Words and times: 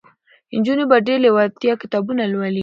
نجونې 0.57 0.85
په 0.91 0.97
ډېره 1.05 1.21
لېوالتیا 1.25 1.73
کتابونه 1.81 2.23
لولي. 2.31 2.59